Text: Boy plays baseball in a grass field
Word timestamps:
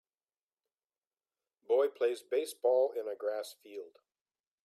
Boy 1.67 1.85
plays 1.89 2.23
baseball 2.23 2.91
in 2.93 3.07
a 3.07 3.15
grass 3.15 3.53
field 3.61 3.97